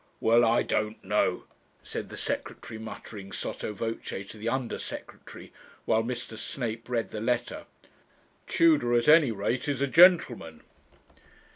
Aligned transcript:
'Well, 0.19 0.43
I 0.43 0.63
don't 0.63 1.03
know,' 1.05 1.43
said 1.83 2.09
the 2.09 2.17
Secretary, 2.17 2.79
muttering 2.79 3.31
sotto 3.31 3.71
voce 3.71 4.09
to 4.29 4.35
the 4.39 4.49
Under 4.49 4.79
Secretary, 4.79 5.53
while 5.85 6.01
Mr. 6.03 6.39
Snape 6.39 6.89
read 6.89 7.11
the 7.11 7.21
letter 7.21 7.67
'Tudor, 8.47 8.95
at 8.97 9.07
any 9.07 9.31
rate, 9.31 9.67
is 9.67 9.79
a 9.79 9.85
gentleman.' 9.85 10.63